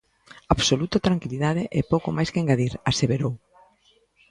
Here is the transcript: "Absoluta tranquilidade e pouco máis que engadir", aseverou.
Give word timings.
"Absoluta 0.55 1.03
tranquilidade 1.07 1.63
e 1.77 1.89
pouco 1.91 2.09
máis 2.17 2.29
que 2.31 2.41
engadir", 2.43 2.73
aseverou. 2.89 3.33